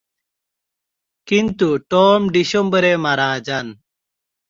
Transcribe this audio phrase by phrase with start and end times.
[1.27, 3.67] কিন্তু টম ডিসেম্বরে মারা যান।